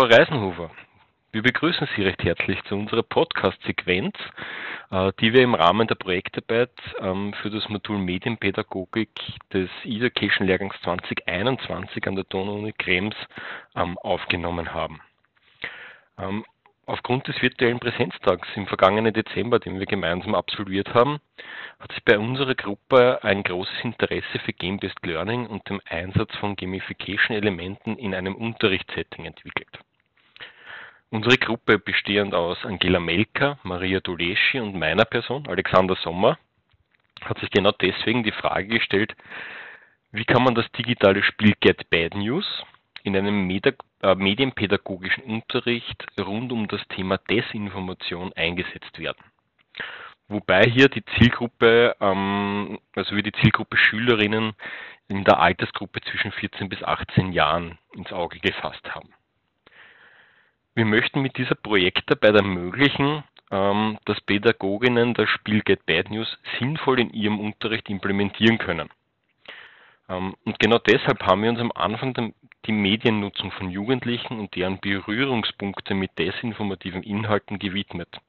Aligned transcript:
Frau 0.00 0.06
Reisenhofer. 0.06 0.70
Wir 1.30 1.42
begrüßen 1.42 1.86
Sie 1.94 2.00
recht 2.00 2.24
herzlich 2.24 2.58
zu 2.64 2.74
unserer 2.74 3.02
Podcast-Sequenz, 3.02 4.14
äh, 4.90 5.12
die 5.20 5.34
wir 5.34 5.42
im 5.42 5.54
Rahmen 5.54 5.86
der 5.88 5.94
Projektarbeit 5.96 6.72
ähm, 7.00 7.34
für 7.42 7.50
das 7.50 7.68
Modul 7.68 7.98
Medienpädagogik 7.98 9.10
des 9.52 9.68
E-Education-Lehrgangs 9.84 10.74
2021 10.84 12.06
an 12.06 12.14
der 12.14 12.24
Donau-Uni 12.24 12.72
Krems 12.78 13.14
ähm, 13.76 13.98
aufgenommen 13.98 14.72
haben. 14.72 15.02
Ähm, 16.16 16.46
aufgrund 16.90 17.28
des 17.28 17.40
virtuellen 17.40 17.78
Präsenztags 17.78 18.48
im 18.56 18.66
vergangenen 18.66 19.14
Dezember, 19.14 19.58
den 19.58 19.78
wir 19.78 19.86
gemeinsam 19.86 20.34
absolviert 20.34 20.92
haben, 20.92 21.20
hat 21.78 21.92
sich 21.92 22.04
bei 22.04 22.18
unserer 22.18 22.54
Gruppe 22.54 23.20
ein 23.22 23.42
großes 23.42 23.84
Interesse 23.84 24.38
für 24.44 24.52
Game-Based 24.52 25.04
Learning 25.06 25.46
und 25.46 25.68
dem 25.68 25.80
Einsatz 25.88 26.34
von 26.36 26.56
Gamification-Elementen 26.56 27.96
in 27.96 28.14
einem 28.14 28.34
Unterrichtssetting 28.34 29.24
entwickelt. 29.24 29.78
Unsere 31.12 31.38
Gruppe 31.38 31.80
bestehend 31.80 32.34
aus 32.34 32.64
Angela 32.64 33.00
Melker, 33.00 33.58
Maria 33.64 33.98
Doleschi 33.98 34.60
und 34.60 34.76
meiner 34.76 35.04
Person, 35.04 35.48
Alexander 35.48 35.96
Sommer, 35.96 36.38
hat 37.20 37.40
sich 37.40 37.50
genau 37.50 37.72
deswegen 37.72 38.22
die 38.22 38.30
Frage 38.30 38.68
gestellt, 38.68 39.16
wie 40.12 40.24
kann 40.24 40.44
man 40.44 40.54
das 40.54 40.70
digitale 40.70 41.24
Spiel 41.24 41.54
Get 41.60 41.90
Bad 41.90 42.14
News 42.14 42.46
in 43.02 43.16
einem 43.16 43.48
Medi 43.48 43.72
äh, 44.02 44.14
medienpädagogischen 44.14 45.24
Unterricht 45.24 46.06
rund 46.18 46.52
um 46.52 46.68
das 46.68 46.80
Thema 46.88 47.18
Desinformation 47.18 48.32
eingesetzt 48.34 48.96
werden. 49.00 49.24
Wobei 50.28 50.62
hier 50.62 50.88
die 50.88 51.04
Zielgruppe, 51.16 51.96
ähm, 52.00 52.78
also 52.94 53.16
wir 53.16 53.24
die 53.24 53.32
Zielgruppe 53.32 53.76
Schülerinnen 53.76 54.52
in 55.08 55.24
der 55.24 55.40
Altersgruppe 55.40 56.00
zwischen 56.02 56.30
14 56.30 56.68
bis 56.68 56.84
18 56.84 57.32
Jahren 57.32 57.78
ins 57.94 58.12
Auge 58.12 58.38
gefasst 58.38 58.94
haben. 58.94 59.12
Wir 60.74 60.84
möchten 60.84 61.20
mit 61.20 61.36
dieser 61.36 61.56
Projektarbeit 61.56 62.36
ermöglichen, 62.36 63.24
ähm, 63.50 63.98
dass 64.04 64.20
Pädagoginnen 64.20 65.14
das 65.14 65.28
Spiel 65.28 65.62
Get 65.62 65.84
Bad 65.86 66.10
News 66.10 66.38
sinnvoll 66.58 67.00
in 67.00 67.10
ihrem 67.10 67.40
Unterricht 67.40 67.88
implementieren 67.90 68.58
können. 68.58 68.88
Ähm, 70.08 70.34
und 70.44 70.58
genau 70.60 70.78
deshalb 70.78 71.22
haben 71.24 71.42
wir 71.42 71.50
uns 71.50 71.58
am 71.58 71.72
Anfang 71.74 72.34
die 72.66 72.72
Mediennutzung 72.72 73.50
von 73.52 73.70
Jugendlichen 73.70 74.38
und 74.38 74.54
deren 74.54 74.78
Berührungspunkte 74.80 75.94
mit 75.94 76.16
desinformativen 76.18 77.02
Inhalten 77.02 77.58
gewidmet, 77.58 78.20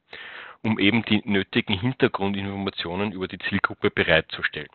um 0.64 0.80
eben 0.80 1.03
die 1.05 1.22
nötigen 1.26 1.80
Hintergrundinformationen 1.80 3.11
über 3.11 3.28
die 3.28 3.39
Zielgruppe 3.39 3.92
bereitzustellen. 3.92 4.70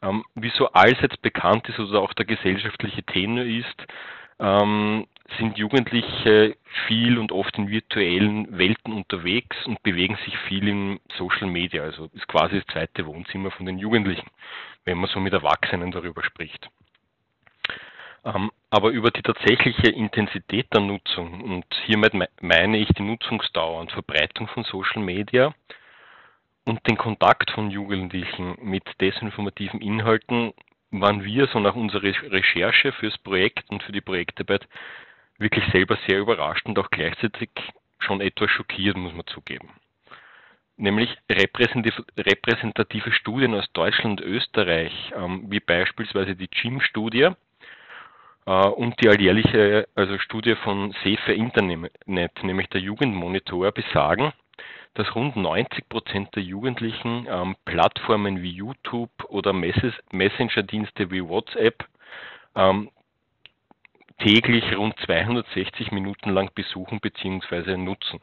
Ähm, 0.00 0.24
wie 0.34 0.50
so 0.50 0.68
allseits 0.72 1.18
bekannt 1.18 1.68
ist 1.68 1.78
oder 1.78 2.00
auch 2.00 2.14
der 2.14 2.24
gesellschaftliche 2.24 3.02
Tenor 3.02 3.44
ist, 3.44 3.86
sind 5.38 5.58
Jugendliche 5.58 6.56
viel 6.86 7.18
und 7.18 7.32
oft 7.32 7.56
in 7.56 7.68
virtuellen 7.68 8.58
Welten 8.58 8.92
unterwegs 8.92 9.56
und 9.66 9.82
bewegen 9.82 10.16
sich 10.24 10.36
viel 10.48 10.68
in 10.68 11.00
Social 11.16 11.46
Media. 11.48 11.82
Also 11.82 12.10
ist 12.12 12.28
quasi 12.28 12.56
das 12.56 12.66
zweite 12.66 13.06
Wohnzimmer 13.06 13.50
von 13.50 13.66
den 13.66 13.78
Jugendlichen, 13.78 14.28
wenn 14.84 14.98
man 14.98 15.08
so 15.10 15.20
mit 15.20 15.32
Erwachsenen 15.32 15.90
darüber 15.90 16.22
spricht. 16.22 16.68
Ähm, 18.24 18.50
aber 18.70 18.90
über 18.90 19.10
die 19.10 19.22
tatsächliche 19.22 19.88
Intensität 19.88 20.72
der 20.72 20.80
Nutzung, 20.80 21.42
und 21.42 21.66
hiermit 21.84 22.14
meine 22.40 22.78
ich 22.78 22.88
die 22.88 23.02
Nutzungsdauer 23.02 23.80
und 23.80 23.92
Verbreitung 23.92 24.48
von 24.48 24.64
Social 24.64 25.02
Media 25.02 25.54
und 26.64 26.86
den 26.88 26.96
Kontakt 26.96 27.50
von 27.50 27.70
Jugendlichen 27.70 28.56
mit 28.62 28.84
desinformativen 29.00 29.80
Inhalten, 29.80 30.54
waren 30.90 31.24
wir 31.24 31.48
so 31.48 31.60
nach 31.60 31.74
unserer 31.74 32.02
Recherche 32.02 32.92
fürs 32.92 33.18
Projekt 33.18 33.68
und 33.70 33.82
für 33.82 33.92
die 33.92 34.00
Projektarbeit 34.00 34.66
wirklich 35.38 35.64
selber 35.72 35.98
sehr 36.06 36.20
überrascht 36.20 36.66
und 36.66 36.78
auch 36.78 36.90
gleichzeitig 36.90 37.50
schon 37.98 38.20
etwas 38.20 38.50
schockiert, 38.50 38.96
muss 38.96 39.14
man 39.14 39.26
zugeben. 39.26 39.70
Nämlich 40.76 41.16
repräsentative 41.30 43.12
Studien 43.12 43.54
aus 43.54 43.70
Deutschland 43.72 44.20
und 44.20 44.26
Österreich, 44.26 44.92
ähm, 45.16 45.44
wie 45.48 45.60
beispielsweise 45.60 46.34
die 46.34 46.48
GYM-Studie 46.48 47.30
äh, 48.46 48.50
und 48.50 49.00
die 49.00 49.08
alljährliche 49.08 49.86
also 49.94 50.18
Studie 50.18 50.56
von 50.56 50.92
Safe 51.04 51.32
Internet, 51.32 52.42
nämlich 52.42 52.68
der 52.70 52.80
Jugendmonitor, 52.80 53.70
besagen, 53.70 54.32
dass 54.94 55.14
rund 55.14 55.36
90 55.36 55.88
Prozent 55.88 56.34
der 56.34 56.42
Jugendlichen 56.42 57.26
ähm, 57.28 57.56
Plattformen 57.64 58.42
wie 58.42 58.50
YouTube 58.50 59.12
oder 59.28 59.52
Messenger-Dienste 59.52 61.10
wie 61.10 61.22
WhatsApp 61.22 61.84
ähm, 62.56 62.90
täglich 64.18 64.76
rund 64.76 64.98
260 65.00 65.92
Minuten 65.92 66.30
lang 66.30 66.50
besuchen 66.54 67.00
bzw. 67.00 67.76
nutzen. 67.76 68.20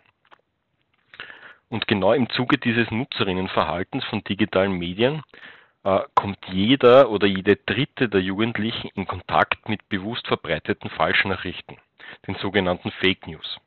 Und 1.69 1.87
genau 1.87 2.13
im 2.13 2.29
Zuge 2.31 2.57
dieses 2.57 2.91
Nutzerinnenverhaltens 2.91 4.03
von 4.05 4.23
digitalen 4.23 4.73
Medien 4.73 5.23
äh, 5.83 6.01
kommt 6.15 6.39
jeder 6.47 7.09
oder 7.09 7.27
jede 7.27 7.55
dritte 7.55 8.09
der 8.09 8.21
Jugendlichen 8.21 8.89
in 8.95 9.07
Kontakt 9.07 9.69
mit 9.69 9.87
bewusst 9.87 10.27
verbreiteten 10.27 10.89
Falschnachrichten, 10.89 11.77
den 12.27 12.35
sogenannten 12.35 12.91
Fake 12.91 13.25
News. 13.25 13.59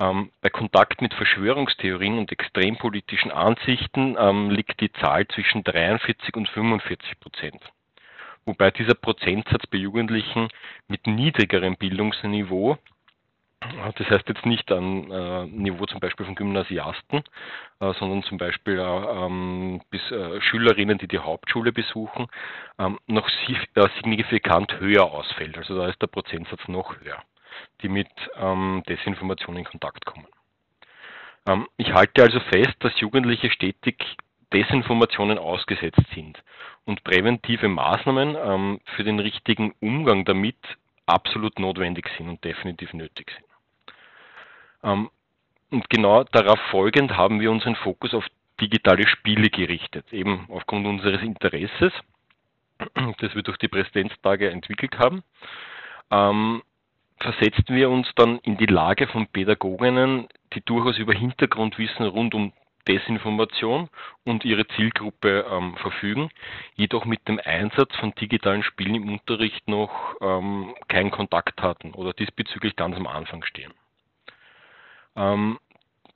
Ähm, 0.00 0.30
bei 0.40 0.50
Kontakt 0.50 1.02
mit 1.02 1.14
Verschwörungstheorien 1.14 2.18
und 2.18 2.32
extrempolitischen 2.32 3.30
Ansichten 3.30 4.16
ähm, 4.18 4.50
liegt 4.50 4.80
die 4.80 4.92
Zahl 4.92 5.28
zwischen 5.28 5.62
43 5.62 6.34
und 6.34 6.48
45 6.48 7.20
Prozent. 7.20 7.60
Wobei 8.46 8.70
dieser 8.70 8.94
Prozentsatz 8.94 9.66
bei 9.66 9.78
Jugendlichen 9.78 10.48
mit 10.88 11.06
niedrigerem 11.06 11.76
Bildungsniveau, 11.76 12.78
das 13.60 14.10
heißt 14.10 14.28
jetzt 14.28 14.44
nicht 14.44 14.70
an 14.70 15.10
äh, 15.10 15.46
Niveau 15.46 15.86
zum 15.86 16.00
Beispiel 16.00 16.26
von 16.26 16.34
Gymnasiasten, 16.34 17.24
äh, 17.80 17.92
sondern 17.94 18.22
zum 18.24 18.36
Beispiel 18.36 18.78
äh, 18.78 18.82
ähm, 18.82 19.80
bis 19.88 20.02
äh, 20.10 20.40
Schülerinnen, 20.42 20.98
die 20.98 21.08
die 21.08 21.18
Hauptschule 21.18 21.72
besuchen, 21.72 22.26
ähm, 22.78 22.98
noch 23.06 23.26
äh, 23.28 23.88
signifikant 23.96 24.78
höher 24.80 25.04
ausfällt. 25.04 25.56
Also 25.56 25.78
da 25.78 25.88
ist 25.88 26.02
der 26.02 26.08
Prozentsatz 26.08 26.68
noch 26.68 27.00
höher 27.00 27.22
die 27.82 27.88
mit 27.88 28.08
ähm, 28.36 28.82
Desinformation 28.88 29.56
in 29.56 29.64
Kontakt 29.64 30.04
kommen. 30.04 30.26
Ich 31.76 31.92
halte 31.92 32.22
also 32.22 32.40
fest, 32.40 32.74
dass 32.78 32.98
Jugendliche 33.00 33.50
stetig 33.50 34.02
Desinformationen 34.54 35.36
ausgesetzt 35.36 36.06
sind 36.14 36.42
und 36.84 37.02
präventive 37.02 37.68
Maßnahmen 37.68 38.36
ähm, 38.40 38.80
für 38.96 39.02
den 39.02 39.18
richtigen 39.18 39.74
Umgang 39.80 40.24
damit 40.24 40.56
absolut 41.06 41.58
notwendig 41.58 42.08
sind 42.16 42.28
und 42.28 42.44
definitiv 42.44 42.92
nötig 42.94 43.32
sind. 43.32 43.46
Ähm, 44.84 45.10
und 45.70 45.90
genau 45.90 46.22
darauf 46.24 46.60
folgend 46.70 47.16
haben 47.16 47.40
wir 47.40 47.50
unseren 47.50 47.74
Fokus 47.74 48.14
auf 48.14 48.24
digitale 48.60 49.08
Spiele 49.08 49.50
gerichtet, 49.50 50.12
eben 50.12 50.46
aufgrund 50.48 50.86
unseres 50.86 51.20
Interesses, 51.22 51.92
das 53.18 53.34
wir 53.34 53.42
durch 53.42 53.58
die 53.58 53.68
Präsidentstage 53.68 54.50
entwickelt 54.50 54.96
haben. 54.98 55.24
Ähm, 56.12 56.62
versetzten 57.18 57.74
wir 57.74 57.90
uns 57.90 58.08
dann 58.14 58.38
in 58.40 58.56
die 58.56 58.66
Lage 58.66 59.08
von 59.08 59.26
Pädagoginnen, 59.26 60.28
die 60.52 60.60
durchaus 60.60 60.98
über 60.98 61.12
Hintergrundwissen 61.12 62.06
rund 62.06 62.34
um 62.34 62.52
Desinformation 62.88 63.88
und 64.24 64.44
ihre 64.44 64.66
Zielgruppe 64.68 65.46
ähm, 65.50 65.76
verfügen, 65.76 66.30
jedoch 66.74 67.04
mit 67.04 67.26
dem 67.28 67.40
Einsatz 67.42 67.94
von 67.96 68.14
digitalen 68.14 68.62
Spielen 68.62 68.94
im 68.94 69.12
Unterricht 69.12 69.66
noch 69.68 70.16
ähm, 70.20 70.74
keinen 70.88 71.10
Kontakt 71.10 71.62
hatten 71.62 71.92
oder 71.92 72.12
diesbezüglich 72.12 72.76
ganz 72.76 72.96
am 72.96 73.06
Anfang 73.06 73.44
stehen. 73.44 73.72
Ähm, 75.16 75.58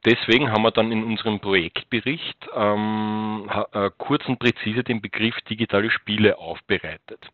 deswegen 0.05 0.51
haben 0.51 0.63
wir 0.63 0.71
dann 0.71 0.93
in 0.93 1.05
unserem 1.05 1.41
Projektbericht 1.41 2.49
ähm, 2.55 3.49
äh, 3.73 3.91
kurz 3.97 4.27
und 4.27 4.39
präzise 4.39 4.85
den 4.85 5.01
Begriff 5.01 5.41
digitale 5.43 5.91
Spiele 5.91 6.39
aufbereitet 6.39 7.31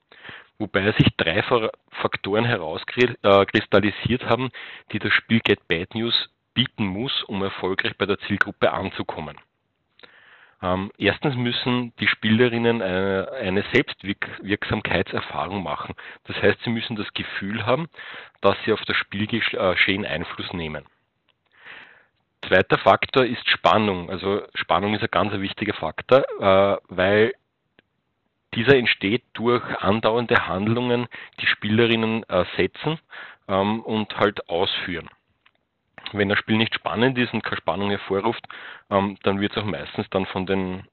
wobei 0.58 0.92
sich 0.92 1.08
drei 1.16 1.42
Faktoren 1.90 2.44
herauskristallisiert 2.44 4.24
haben, 4.24 4.50
die 4.92 4.98
das 4.98 5.12
Spiel 5.12 5.40
Get 5.40 5.66
Bad 5.68 5.94
News 5.94 6.14
bieten 6.54 6.86
muss, 6.86 7.22
um 7.24 7.42
erfolgreich 7.42 7.96
bei 7.98 8.06
der 8.06 8.18
Zielgruppe 8.20 8.72
anzukommen. 8.72 9.36
Ähm, 10.62 10.90
erstens 10.96 11.36
müssen 11.36 11.92
die 12.00 12.06
Spielerinnen 12.06 12.80
eine, 12.80 13.28
eine, 13.38 13.64
Selbstwirksamkeitserfahrung 13.72 15.62
machen. 15.62 15.94
Das 16.24 16.40
heißt, 16.40 16.62
sie 16.64 16.70
müssen 16.70 16.96
das 16.96 17.12
Gefühl 17.12 17.66
haben, 17.66 17.88
dass 18.40 18.56
sie 18.64 18.72
auf 18.72 18.80
das 18.86 18.96
Spielgeschehen 18.96 20.06
Einfluss 20.06 20.52
nehmen. 20.54 20.86
Zweiter 22.46 22.78
Faktor 22.78 23.24
ist 23.24 23.48
Spannung. 23.48 24.08
Also 24.10 24.42
Spannung 24.54 24.94
ist 24.94 25.02
ein 25.02 25.08
ganz 25.10 25.32
wichtiger 25.34 25.74
Faktor, 25.74 26.24
äh, 26.40 26.78
weil 26.88 27.34
dieser 28.54 28.76
entsteht 28.76 29.24
durch 29.34 29.62
andauernde 29.82 30.46
Handlungen, 30.46 31.08
die 31.40 31.46
Spielerinnen 31.46 32.22
äh, 32.28 32.44
setzen 32.56 32.98
ähm, 33.48 33.80
und 33.80 34.16
halt 34.16 34.48
ausführen. 34.48 35.08
Wenn 36.14 36.28
das 36.28 36.38
Spiel 36.38 36.56
nicht 36.56 36.74
spannend 36.74 37.18
ist 37.18 37.34
und 37.34 37.42
keine 37.42 37.56
Spannung 37.56 37.90
hervorruft, 37.90 38.46
ähm, 38.90 39.16
dann 39.22 39.40
wird 39.40 39.52
es 39.52 39.58
auch 39.58 39.66
meistens 39.66 40.08
dann 40.10 40.26
von 40.26 40.46
den 40.46 40.86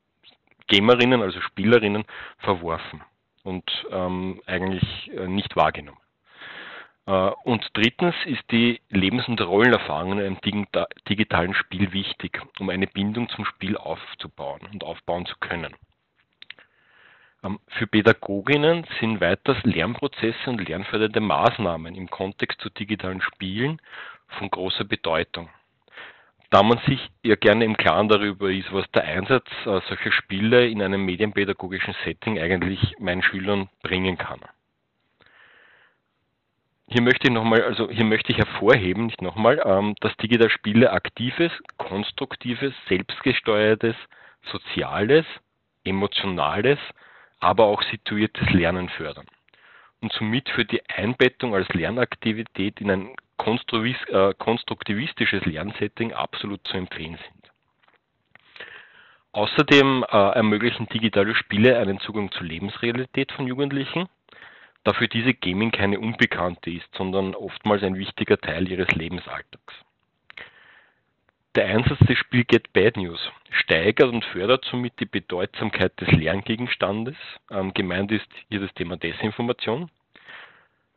Gamerinnen, 0.68 1.22
also 1.22 1.40
Spielerinnen, 1.42 2.06
verworfen 2.40 3.02
und 3.44 3.70
ähm, 3.92 4.42
eigentlich 4.46 5.12
äh, 5.16 5.28
nicht 5.28 5.56
wahrgenommen. 5.56 6.00
Äh, 7.06 7.32
und 7.44 7.70
drittens 7.74 8.16
ist 8.26 8.44
die 8.52 8.82
Lebens- 8.90 9.28
und 9.28 9.42
Rollenerfahrung 9.42 10.14
in 10.14 10.20
einem 10.20 10.68
digitalen 11.10 11.54
Spiel 11.54 11.92
wichtig, 11.94 12.42
um 12.60 12.70
eine 12.70 12.88
Bindung 12.88 13.30
zum 13.30 13.46
Spiel 13.46 13.78
aufzubauen 13.78 14.62
und 14.72 14.84
aufbauen 14.84 15.26
zu 15.26 15.36
können. 15.40 15.76
Ähm, 17.44 17.60
für 17.68 17.88
Pädagoginnen 17.88 18.86
sind 19.00 19.22
weiters 19.22 19.58
Lernprozesse 19.64 20.50
und 20.50 20.68
lernfördernde 20.68 21.20
Maßnahmen 21.20 21.96
im 21.96 22.10
Kontext 22.10 22.62
zu 22.62 22.70
digitalen 22.70 23.22
Spielen 23.22 23.82
von 24.38 24.50
großer 24.50 24.84
Bedeutung. 24.84 25.50
Da 26.50 26.64
man 26.64 26.80
sich 26.80 27.00
ja 27.24 27.36
gerne 27.36 27.64
im 27.64 27.78
Klaren 27.78 28.10
darüber 28.10 28.52
ist, 28.52 28.74
was 28.74 28.90
der 28.92 29.06
Einsatz 29.06 29.48
äh, 29.66 29.80
solcher 29.88 30.12
Spiele 30.12 30.68
in 30.68 30.82
einem 30.82 31.06
medienpädagogischen 31.06 31.96
Setting 32.04 32.40
eigentlich 32.40 32.96
meinen 33.00 33.24
Schülern 33.24 33.70
bringen 33.82 34.18
kann. 34.18 34.42
Hier 36.88 37.02
möchte 37.02 37.28
ich 37.28 37.34
nochmal, 37.34 37.64
also 37.64 37.90
hier 37.90 38.04
möchte 38.04 38.34
ich 38.34 38.38
hervorheben, 38.38 39.06
nicht 39.06 39.22
nochmal, 39.22 39.62
ähm, 39.64 39.96
dass 40.02 40.16
digitale 40.18 40.50
Spiele 40.50 40.92
aktives, 40.92 41.52
konstruktives, 41.78 42.74
selbstgesteuertes, 42.90 43.96
soziales, 44.52 45.26
emotionales, 45.86 46.80
aber 47.40 47.66
auch 47.66 47.82
situiertes 47.84 48.50
Lernen 48.50 48.90
fördern 48.90 49.26
und 50.02 50.12
somit 50.14 50.50
für 50.50 50.66
die 50.66 50.82
Einbettung 50.90 51.56
als 51.56 51.70
Lernaktivität 51.70 52.82
in 52.82 52.92
ein 52.92 53.16
konstruktivistisches 54.38 55.46
Lernsetting 55.46 56.14
absolut 56.14 56.66
zu 56.68 56.78
empfehlen 56.78 57.18
sind. 57.18 57.52
Außerdem 59.34 60.04
äh, 60.10 60.18
ermöglichen 60.36 60.88
digitale 60.88 61.36
Spiele 61.36 61.78
einen 61.78 62.00
Zugang 62.00 62.32
zur 62.32 62.46
Lebensrealität 62.46 63.32
von 63.32 63.48
Jugendlichen 63.48 64.10
da 64.84 64.94
für 64.94 65.08
diese 65.08 65.34
Gaming 65.34 65.72
keine 65.72 66.00
Unbekannte 66.00 66.72
ist, 66.72 66.90
sondern 66.96 67.36
oftmals 67.36 67.84
ein 67.84 67.98
wichtiger 67.98 68.38
Teil 68.38 68.68
ihres 68.70 68.90
Lebensalltags. 68.90 69.76
Der 71.56 71.66
Einsatz 71.66 72.00
des 72.00 72.18
Spiel 72.18 72.46
Get 72.46 72.72
Bad 72.74 72.98
News 72.98 73.20
steigert 73.52 74.10
und 74.10 74.24
fördert 74.26 74.66
somit 74.66 75.00
die 75.00 75.06
Bedeutsamkeit 75.06 76.00
des 76.00 76.10
Lerngegenstandes. 76.12 77.16
Ähm, 77.52 77.74
gemeint 77.74 78.12
ist 78.12 78.28
hier 78.50 78.62
das 78.62 78.74
Thema 78.74 78.96
Desinformation. 78.96 79.92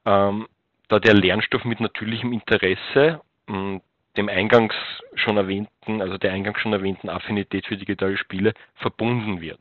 Ähm, 0.06 0.46
da 0.94 1.00
der 1.00 1.14
Lernstoff 1.14 1.64
mit 1.64 1.80
natürlichem 1.80 2.32
Interesse, 2.32 3.20
mh, 3.48 3.80
dem 4.16 4.28
eingangs 4.28 4.74
schon 5.16 5.36
erwähnten, 5.36 6.00
also 6.00 6.18
der 6.18 6.32
eingangs 6.32 6.60
schon 6.60 6.72
erwähnten 6.72 7.08
Affinität 7.08 7.66
für 7.66 7.76
digitale 7.76 8.16
Spiele 8.16 8.54
verbunden 8.76 9.40
wird. 9.40 9.58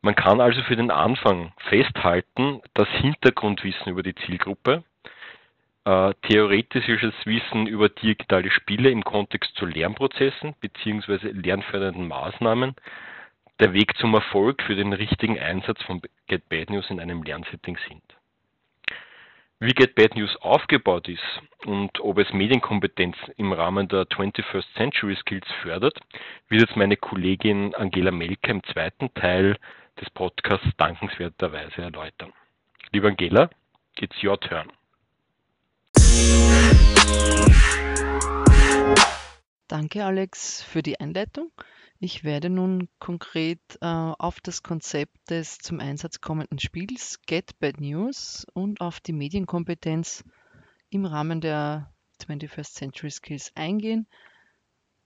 Man 0.00 0.14
kann 0.14 0.40
also 0.40 0.62
für 0.62 0.76
den 0.76 0.90
Anfang 0.90 1.52
festhalten, 1.68 2.62
dass 2.72 2.88
Hintergrundwissen 2.88 3.92
über 3.92 4.02
die 4.02 4.14
Zielgruppe, 4.14 4.84
äh, 5.84 6.14
theoretisches 6.22 7.14
Wissen 7.26 7.66
über 7.66 7.90
digitale 7.90 8.50
Spiele 8.50 8.88
im 8.88 9.04
Kontext 9.04 9.54
zu 9.56 9.66
Lernprozessen 9.66 10.54
bzw. 10.60 11.28
lernfördernden 11.28 12.08
Maßnahmen 12.08 12.74
der 13.60 13.74
Weg 13.74 13.94
zum 13.98 14.14
Erfolg 14.14 14.62
für 14.62 14.76
den 14.76 14.94
richtigen 14.94 15.38
Einsatz 15.38 15.82
von 15.82 16.00
Get 16.26 16.48
Bad 16.48 16.70
News 16.70 16.88
in 16.88 17.00
einem 17.00 17.22
Lernsetting 17.22 17.76
sind. 17.86 18.02
Wie 19.60 19.72
Get 19.72 19.94
Bad 19.94 20.16
News 20.16 20.36
aufgebaut 20.40 21.08
ist 21.08 21.22
und 21.64 22.00
ob 22.00 22.18
es 22.18 22.32
Medienkompetenz 22.32 23.16
im 23.36 23.52
Rahmen 23.52 23.86
der 23.86 24.02
21st 24.02 24.64
Century 24.76 25.14
Skills 25.14 25.46
fördert, 25.62 25.98
wird 26.48 26.62
jetzt 26.62 26.76
meine 26.76 26.96
Kollegin 26.96 27.72
Angela 27.76 28.10
Melke 28.10 28.50
im 28.50 28.64
zweiten 28.64 29.14
Teil 29.14 29.56
des 30.00 30.10
Podcasts 30.10 30.68
dankenswerterweise 30.76 31.82
erläutern. 31.82 32.32
Liebe 32.92 33.06
Angela, 33.06 33.48
it's 34.00 34.22
your 34.24 34.38
turn. 34.40 34.70
Danke, 39.68 40.04
Alex, 40.04 40.64
für 40.64 40.82
die 40.82 40.98
Einleitung. 40.98 41.52
Ich 42.00 42.24
werde 42.24 42.50
nun 42.50 42.88
konkret 42.98 43.60
äh, 43.80 43.86
auf 43.86 44.40
das 44.40 44.62
Konzept 44.62 45.30
des 45.30 45.58
zum 45.58 45.80
Einsatz 45.80 46.20
kommenden 46.20 46.58
Spiels 46.58 47.20
Get 47.26 47.58
Bad 47.60 47.80
News 47.80 48.46
und 48.52 48.80
auf 48.80 49.00
die 49.00 49.12
Medienkompetenz 49.12 50.24
im 50.90 51.06
Rahmen 51.06 51.40
der 51.40 51.92
21st 52.20 52.72
Century 52.74 53.10
Skills 53.10 53.52
eingehen, 53.54 54.06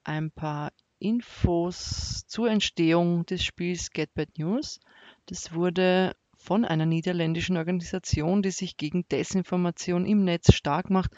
ein 0.05 0.31
paar 0.31 0.73
Infos 0.99 2.25
zur 2.26 2.50
Entstehung 2.50 3.25
des 3.26 3.44
Spiels 3.44 3.91
Get 3.91 4.12
Bad 4.14 4.38
News. 4.38 4.81
Das 5.26 5.52
wurde 5.52 6.17
von 6.37 6.64
einer 6.64 6.87
niederländischen 6.87 7.56
Organisation, 7.56 8.43
die 8.43 8.50
sich 8.50 8.76
gegen 8.76 9.06
Desinformation 9.08 10.06
im 10.06 10.25
Netz 10.25 10.55
stark 10.55 10.91
macht, 10.91 11.12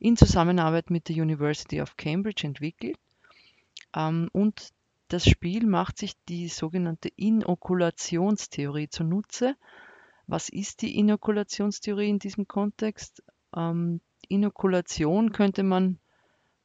in 0.00 0.16
Zusammenarbeit 0.16 0.90
mit 0.90 1.08
der 1.08 1.16
University 1.16 1.80
of 1.80 1.96
Cambridge 1.96 2.46
entwickelt. 2.46 2.96
Ähm, 3.94 4.28
und 4.32 4.72
das 5.12 5.28
Spiel 5.28 5.66
macht 5.66 5.98
sich 5.98 6.14
die 6.28 6.48
sogenannte 6.48 7.08
Inokulationstheorie 7.16 8.88
zunutze. 8.88 9.56
Was 10.26 10.48
ist 10.48 10.80
die 10.80 10.98
Inokulationstheorie 10.98 12.08
in 12.08 12.18
diesem 12.18 12.48
Kontext? 12.48 13.22
Ähm, 13.54 14.00
Inokulation 14.28 15.32
könnte 15.32 15.64
man 15.64 15.98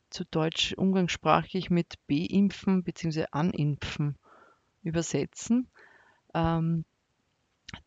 zu 0.09 0.23
Deutsch 0.23 0.73
umgangssprachlich 0.73 1.69
mit 1.69 1.95
beimpfen 2.07 2.83
bzw.animpfen 2.83 4.17
übersetzen. 4.83 5.67
Ähm, 6.33 6.85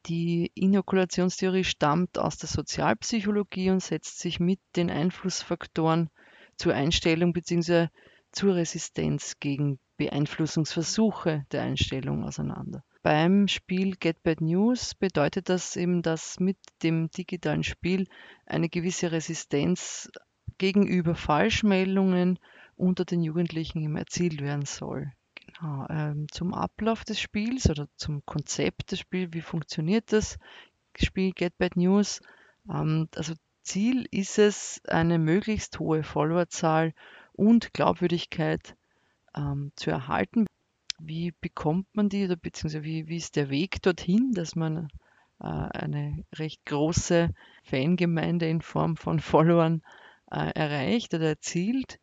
die 0.06 0.52
Inokulationstheorie 0.54 1.64
stammt 1.64 2.18
aus 2.18 2.36
der 2.36 2.50
Sozialpsychologie 2.50 3.70
und 3.70 3.82
setzt 3.82 4.18
sich 4.18 4.38
mit 4.38 4.60
den 4.76 4.90
Einflussfaktoren 4.90 6.10
zur 6.56 6.74
Einstellung 6.74 7.32
bzw. 7.32 7.88
zur 8.30 8.56
Resistenz 8.56 9.40
gegen 9.40 9.78
Beeinflussungsversuche 10.00 11.44
der 11.52 11.60
Einstellung 11.60 12.24
auseinander. 12.24 12.82
Beim 13.02 13.48
Spiel 13.48 13.96
Get 13.96 14.22
Bad 14.22 14.40
News 14.40 14.94
bedeutet 14.94 15.50
das 15.50 15.76
eben, 15.76 16.00
dass 16.00 16.40
mit 16.40 16.56
dem 16.82 17.10
digitalen 17.10 17.62
Spiel 17.62 18.08
eine 18.46 18.70
gewisse 18.70 19.12
Resistenz 19.12 20.10
gegenüber 20.56 21.14
Falschmeldungen 21.14 22.38
unter 22.76 23.04
den 23.04 23.22
Jugendlichen 23.22 23.94
erzielt 23.94 24.40
werden 24.40 24.64
soll. 24.64 25.12
Genau, 25.34 25.86
ähm, 25.90 26.26
zum 26.30 26.54
Ablauf 26.54 27.04
des 27.04 27.20
Spiels 27.20 27.68
oder 27.68 27.86
zum 27.96 28.24
Konzept 28.24 28.92
des 28.92 29.00
Spiels, 29.00 29.34
wie 29.34 29.42
funktioniert 29.42 30.12
das 30.12 30.38
Spiel 30.96 31.32
Get 31.32 31.58
Bad 31.58 31.76
News? 31.76 32.22
Ähm, 32.70 33.06
also 33.14 33.34
Ziel 33.62 34.06
ist 34.10 34.38
es, 34.38 34.80
eine 34.88 35.18
möglichst 35.18 35.78
hohe 35.78 36.04
Followerzahl 36.04 36.94
und 37.34 37.74
Glaubwürdigkeit 37.74 38.76
ähm, 39.40 39.72
zu 39.76 39.90
erhalten. 39.90 40.46
Wie 40.98 41.32
bekommt 41.40 41.86
man 41.94 42.08
die 42.08 42.24
oder 42.24 42.36
beziehungsweise 42.36 42.84
wie, 42.84 43.08
wie 43.08 43.16
ist 43.16 43.36
der 43.36 43.48
Weg 43.48 43.82
dorthin, 43.82 44.32
dass 44.32 44.54
man 44.54 44.88
äh, 45.40 45.46
eine 45.46 46.24
recht 46.34 46.64
große 46.66 47.30
Fangemeinde 47.64 48.48
in 48.48 48.60
Form 48.60 48.96
von 48.96 49.20
Followern 49.20 49.82
äh, 50.30 50.50
erreicht 50.54 51.14
oder 51.14 51.28
erzielt. 51.28 51.98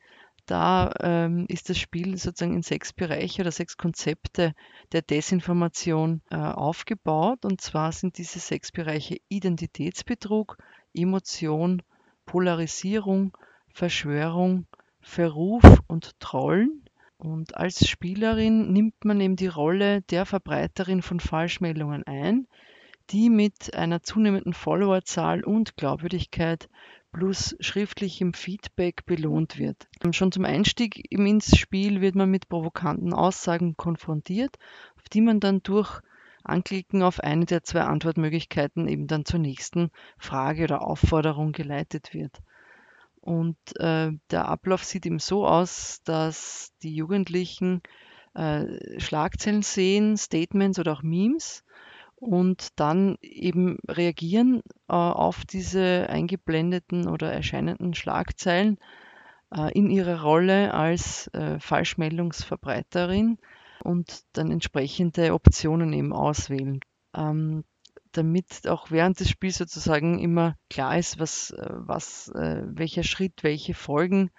Da 0.48 0.94
ähm, 1.02 1.46
ist 1.50 1.70
das 1.70 1.78
Spiel 1.78 2.18
sozusagen 2.18 2.56
in 2.56 2.62
sechs 2.62 2.94
Bereiche 2.94 3.42
oder 3.42 3.52
sechs 3.52 3.76
Konzepte 3.76 4.54
der 4.94 5.02
Desinformation 5.02 6.22
äh, 6.32 6.38
aufgebaut. 6.38 7.44
Und 7.44 7.60
zwar 7.60 7.92
sind 7.92 8.18
diese 8.18 8.40
sechs 8.40 8.72
Bereiche 8.72 9.18
Identitätsbetrug, 9.28 10.58
Emotion, 10.94 11.82
Polarisierung, 12.26 13.38
Verschwörung, 13.74 14.68
Verruf 15.02 15.64
und 15.88 16.18
Trollen. 16.22 16.87
Und 17.18 17.58
als 17.58 17.88
Spielerin 17.88 18.72
nimmt 18.72 19.04
man 19.04 19.20
eben 19.20 19.36
die 19.36 19.48
Rolle 19.48 20.02
der 20.04 20.26
Verbreiterin 20.26 21.02
von 21.02 21.20
Falschmeldungen 21.20 22.04
ein, 22.04 22.48
die 23.10 23.30
mit 23.30 23.74
einer 23.74 24.04
zunehmenden 24.04 24.54
Followerzahl 24.54 25.44
und 25.44 25.78
Glaubwürdigkeit 25.78 26.70
plus 27.12 27.56
schriftlichem 27.60 28.34
Feedback 28.34 29.06
belohnt 29.06 29.58
wird. 29.58 29.88
Schon 30.12 30.32
zum 30.32 30.46
Einstieg 30.46 31.12
ins 31.12 31.58
Spiel 31.58 32.02
wird 32.02 32.16
man 32.16 32.30
mit 32.30 32.50
provokanten 32.50 33.14
Aussagen 33.14 33.76
konfrontiert, 33.78 34.58
auf 34.98 35.10
die 35.10 35.22
man 35.22 35.40
dann 35.40 35.64
durch 35.64 36.02
Anklicken 36.44 37.02
auf 37.02 37.20
eine 37.20 37.46
der 37.46 37.64
zwei 37.64 37.82
Antwortmöglichkeiten 37.82 38.88
eben 38.88 39.08
dann 39.08 39.26
zur 39.26 39.40
nächsten 39.40 39.90
Frage 40.18 40.66
oder 40.66 40.82
Aufforderung 40.82 41.52
geleitet 41.52 42.14
wird. 42.14 42.38
Und 43.28 43.58
äh, 43.76 44.14
der 44.32 44.48
Ablauf 44.48 44.86
sieht 44.86 45.06
eben 45.06 45.20
so 45.20 45.46
aus, 45.46 46.02
dass 46.06 46.72
die 46.82 46.96
Jugendlichen 46.96 47.82
äh, 48.34 49.02
Schlagzeilen 49.02 49.64
sehen, 49.64 50.16
Statements 50.16 50.80
oder 50.80 50.94
auch 50.94 51.04
Memes 51.04 51.66
und 52.16 52.80
dann 52.80 53.18
eben 53.22 53.80
reagieren 53.90 54.62
äh, 54.88 54.94
auf 54.94 55.44
diese 55.44 56.08
eingeblendeten 56.10 57.10
oder 57.10 57.34
erscheinenden 57.34 57.94
Schlagzeilen 57.96 58.78
äh, 59.54 59.74
in 59.78 59.90
ihrer 59.90 60.22
Rolle 60.22 60.74
als 60.74 61.28
äh, 61.34 61.60
Falschmeldungsverbreiterin 61.60 63.40
und 63.84 64.22
dann 64.32 64.52
entsprechende 64.52 65.34
Optionen 65.34 65.92
eben 65.92 66.14
auswählen. 66.14 66.80
Ähm, 67.14 67.66
damit 68.12 68.68
auch 68.68 68.92
während 68.92 69.20
des 69.20 69.30
Spiels 69.30 69.58
sozusagen 69.58 70.20
immer 70.20 70.56
klar 70.70 70.98
ist, 70.98 71.20
was, 71.20 71.52
äh, 71.52 71.68
was, 71.70 72.30
äh, 72.30 72.64
welcher 72.66 73.04
Schritt 73.04 73.44
welche 73.44 73.74
Folgen 73.74 74.32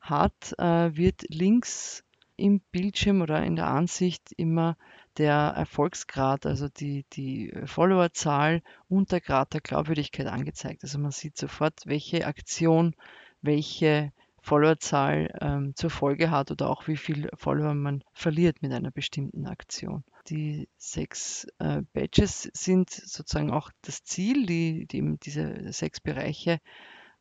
hat, 0.00 0.54
äh, 0.58 0.96
wird 0.96 1.24
links 1.28 2.04
im 2.36 2.60
Bildschirm 2.70 3.20
oder 3.20 3.44
in 3.44 3.56
der 3.56 3.66
Ansicht 3.66 4.32
immer 4.36 4.76
der 5.16 5.34
Erfolgsgrad, 5.34 6.46
also 6.46 6.68
die, 6.68 7.04
die 7.12 7.52
Followerzahl 7.64 8.62
und 8.88 9.10
der 9.10 9.20
Grad 9.20 9.54
der 9.54 9.60
Glaubwürdigkeit 9.60 10.28
angezeigt. 10.28 10.84
Also 10.84 10.98
man 11.00 11.10
sieht 11.10 11.36
sofort, 11.36 11.80
welche 11.86 12.26
Aktion 12.26 12.94
welche 13.42 14.12
Followerzahl 14.48 15.28
ähm, 15.42 15.74
zur 15.76 15.90
Folge 15.90 16.30
hat 16.30 16.50
oder 16.50 16.70
auch 16.70 16.88
wie 16.88 16.96
viel 16.96 17.28
Follower 17.36 17.74
man 17.74 18.02
verliert 18.14 18.62
mit 18.62 18.72
einer 18.72 18.90
bestimmten 18.90 19.46
Aktion. 19.46 20.04
Die 20.28 20.70
sechs 20.78 21.46
äh, 21.58 21.82
Badges 21.92 22.50
sind 22.54 22.88
sozusagen 22.88 23.50
auch 23.50 23.70
das 23.82 24.04
Ziel, 24.04 24.46
die, 24.46 24.86
die 24.86 24.96
eben 24.96 25.20
diese 25.20 25.70
sechs 25.74 26.00
Bereiche 26.00 26.60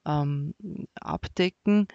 ähm, 0.05 0.53
abdecken. 0.95 1.89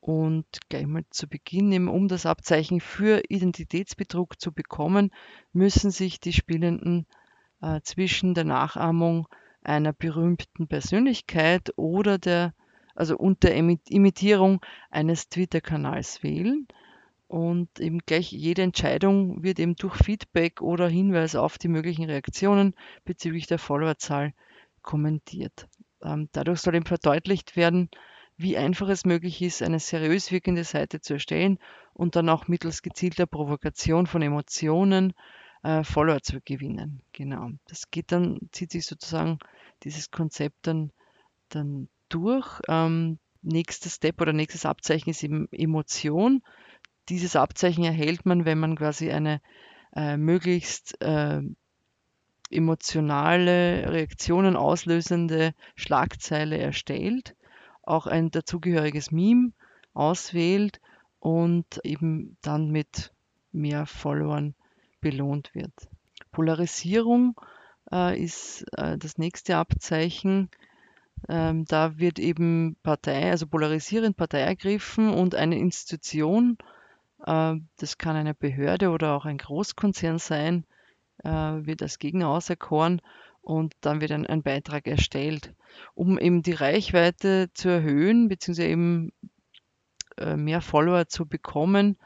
Und 0.00 0.46
gleich 0.70 0.86
mal 0.86 1.04
zu 1.10 1.28
Beginn, 1.28 1.86
um 1.86 2.08
das 2.08 2.24
Abzeichen 2.24 2.80
für 2.80 3.22
Identitätsbetrug 3.28 4.40
zu 4.40 4.52
bekommen, 4.52 5.10
müssen 5.52 5.90
sich 5.90 6.18
die 6.18 6.32
Spielenden 6.32 7.06
äh, 7.60 7.82
zwischen 7.82 8.32
der 8.32 8.44
Nachahmung 8.44 9.28
einer 9.62 9.92
berühmten 9.92 10.66
Persönlichkeit 10.66 11.72
oder 11.76 12.18
der, 12.18 12.54
also 12.94 13.16
und 13.16 13.42
der 13.42 13.56
Imitierung 13.56 14.60
eines 14.90 15.28
Twitter-Kanals 15.28 16.22
wählen. 16.22 16.66
Und 17.28 17.80
eben 17.80 18.00
gleich 18.00 18.30
jede 18.30 18.60
Entscheidung 18.62 19.42
wird 19.42 19.58
eben 19.58 19.74
durch 19.76 19.96
Feedback 19.96 20.60
oder 20.60 20.86
Hinweis 20.88 21.34
auf 21.34 21.56
die 21.56 21.68
möglichen 21.68 22.04
Reaktionen 22.04 22.74
bezüglich 23.04 23.46
der 23.46 23.58
Followerzahl 23.58 24.34
kommentiert. 24.82 25.66
Ähm, 26.02 26.28
dadurch 26.32 26.60
soll 26.60 26.74
eben 26.74 26.84
verdeutlicht 26.84 27.56
werden, 27.56 27.88
wie 28.36 28.56
einfach 28.58 28.88
es 28.88 29.04
möglich 29.04 29.40
ist, 29.40 29.62
eine 29.62 29.78
seriös 29.78 30.30
wirkende 30.30 30.64
Seite 30.64 31.00
zu 31.00 31.14
erstellen 31.14 31.58
und 31.94 32.16
dann 32.16 32.28
auch 32.28 32.48
mittels 32.48 32.82
gezielter 32.82 33.26
Provokation 33.26 34.06
von 34.06 34.20
Emotionen 34.20 35.14
äh, 35.62 35.84
Follower 35.84 36.20
zu 36.22 36.40
gewinnen. 36.40 37.02
Genau. 37.12 37.50
Das 37.66 37.90
geht 37.90 38.12
dann, 38.12 38.40
zieht 38.50 38.72
sich 38.72 38.84
sozusagen 38.84 39.38
dieses 39.84 40.10
Konzept 40.10 40.66
dann, 40.66 40.90
dann 41.48 41.88
durch. 42.14 42.60
Ähm, 42.68 43.18
nächster 43.42 43.90
Step 43.90 44.20
oder 44.20 44.32
nächstes 44.32 44.66
Abzeichen 44.66 45.10
ist 45.10 45.22
eben 45.22 45.48
Emotion. 45.50 46.42
Dieses 47.08 47.36
Abzeichen 47.36 47.84
erhält 47.84 48.26
man, 48.26 48.44
wenn 48.44 48.58
man 48.58 48.76
quasi 48.76 49.10
eine 49.10 49.40
äh, 49.94 50.16
möglichst 50.16 51.00
äh, 51.02 51.42
emotionale 52.50 53.90
Reaktionen 53.90 54.56
auslösende 54.56 55.54
Schlagzeile 55.74 56.58
erstellt 56.58 57.34
auch 57.82 58.06
ein 58.06 58.30
dazugehöriges 58.30 59.10
Meme 59.10 59.52
auswählt 59.92 60.80
und 61.18 61.80
eben 61.84 62.36
dann 62.42 62.70
mit 62.70 63.12
mehr 63.50 63.86
Followern 63.86 64.54
belohnt 65.00 65.54
wird. 65.54 65.72
Polarisierung 66.30 67.38
äh, 67.92 68.18
ist 68.20 68.64
äh, 68.76 68.96
das 68.96 69.18
nächste 69.18 69.56
Abzeichen. 69.56 70.48
Ähm, 71.28 71.64
da 71.66 71.98
wird 71.98 72.18
eben 72.18 72.76
Partei, 72.82 73.30
also 73.30 73.46
polarisierend 73.46 74.16
Partei 74.16 74.40
ergriffen 74.40 75.10
und 75.10 75.34
eine 75.34 75.58
Institution, 75.58 76.58
äh, 77.24 77.54
das 77.76 77.98
kann 77.98 78.16
eine 78.16 78.34
Behörde 78.34 78.90
oder 78.90 79.14
auch 79.14 79.24
ein 79.24 79.38
Großkonzern 79.38 80.18
sein, 80.18 80.64
äh, 81.22 81.30
wird 81.30 81.82
als 81.82 81.98
Gegner 81.98 82.28
auserkoren 82.28 83.00
und 83.40 83.74
dann 83.80 84.00
wird 84.00 84.12
ein, 84.12 84.26
ein 84.26 84.42
Beitrag 84.42 84.86
erstellt. 84.86 85.54
Um 85.94 86.18
eben 86.18 86.42
die 86.42 86.52
Reichweite 86.52 87.50
zu 87.54 87.68
erhöhen, 87.68 88.28
beziehungsweise 88.28 88.68
eben 88.68 89.12
äh, 90.16 90.36
mehr 90.36 90.60
Follower 90.60 91.06
zu 91.08 91.26
bekommen, 91.26 91.96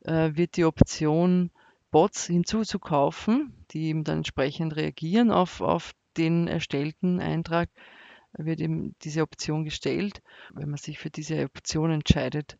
äh, 0.00 0.30
wird 0.34 0.56
die 0.56 0.64
Option 0.64 1.50
Bots 1.90 2.26
hinzuzukaufen, 2.26 3.52
die 3.70 3.88
eben 3.88 4.04
dann 4.04 4.18
entsprechend 4.18 4.76
reagieren 4.76 5.30
auf, 5.30 5.60
auf 5.60 5.92
den 6.16 6.48
erstellten 6.48 7.20
Eintrag, 7.20 7.68
wird 8.34 8.60
eben 8.60 8.94
diese 9.02 9.22
Option 9.22 9.64
gestellt. 9.64 10.22
Wenn 10.52 10.70
man 10.70 10.78
sich 10.78 10.98
für 10.98 11.10
diese 11.10 11.44
Option 11.44 11.90
entscheidet, 11.90 12.58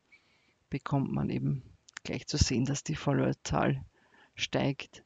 bekommt 0.71 1.13
man 1.13 1.31
eben 1.31 1.63
gleich 2.05 2.27
zu 2.27 2.37
sehen, 2.37 2.65
dass 2.65 2.83
die 2.83 2.95
Followerzahl 2.95 3.85
steigt. 4.35 5.05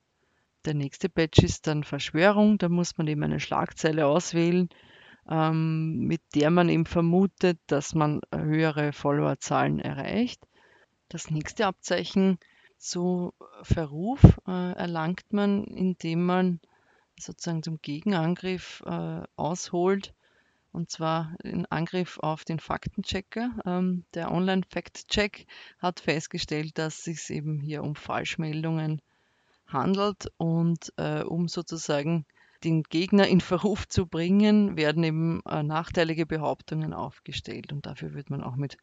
Der 0.64 0.75
nächste 0.75 1.08
Batch 1.08 1.38
ist 1.42 1.66
dann 1.66 1.85
Verschwörung. 1.85 2.58
Da 2.58 2.68
muss 2.68 2.99
man 2.99 3.06
eben 3.06 3.23
eine 3.23 3.40
Schlagzeile 3.40 4.06
auswählen, 4.06 4.68
ähm, 5.28 5.99
mit 6.06 6.23
der 6.35 6.50
man 6.50 6.68
eben 6.68 6.87
vermutet, 6.87 7.58
dass 7.66 7.94
man 7.94 8.20
höhere 8.35 8.92
Followerzahlen 8.92 9.80
erreicht. 9.80 10.40
Das 11.08 11.30
nächste 11.30 11.66
Abzeichen 11.66 12.38
zu 12.78 13.32
Verruf 13.62 14.20
äh, 14.46 14.73
erlangt 14.73 15.32
man, 15.32 15.64
indem 15.64 16.26
man 16.26 16.61
sozusagen 17.18 17.62
zum 17.62 17.80
Gegenangriff 17.80 18.82
äh, 18.87 19.23
ausholt, 19.37 20.14
und 20.76 20.90
zwar 20.90 21.35
den 21.42 21.64
Angriff 21.66 22.18
auf 22.18 22.45
den 22.45 22.61
Faktenchecker. 22.61 23.50
Ähm, 23.64 24.04
der 24.12 24.30
Online-Fact-Check 24.30 25.47
hat 25.78 26.00
festgestellt, 26.00 26.76
dass 26.76 26.99
es 26.99 27.04
sich 27.04 27.30
eben 27.30 27.61
hier 27.61 27.83
um 27.83 27.97
Falschmeldungen 27.97 29.00
handelt 29.66 30.30
und 30.37 30.92
äh, 30.99 31.23
um 31.23 31.49
sozusagen 31.49 32.26
den 32.62 32.83
Gegner 32.83 33.26
in 33.26 33.40
Verruf 33.40 33.88
zu 33.88 34.06
bringen, 34.06 34.76
werden 34.76 35.02
eben 35.02 35.40
äh, 35.47 35.62
nachteilige 35.62 36.26
Behauptungen 36.26 36.92
aufgestellt 36.92 37.73
und 37.73 37.87
dafür 37.87 38.12
wird 38.12 38.28
man 38.28 38.42
auch 38.42 38.56
mit, 38.56 38.76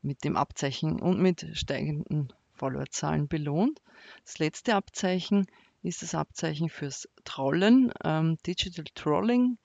mit 0.00 0.24
dem 0.24 0.36
Abzeichen 0.36 1.00
und 1.00 1.20
mit 1.20 1.46
steigenden 1.52 2.32
Followerzahlen 2.54 3.28
belohnt. 3.28 3.82
Das 4.24 4.38
letzte 4.38 4.74
Abzeichen 4.74 5.46
ist 5.82 6.02
das 6.02 6.14
Abzeichen 6.14 6.70
fürs 6.70 7.08
Trollen. 7.24 7.92
Ähm, 8.02 8.38
Digital 8.46 8.86
Trolling 8.94 9.58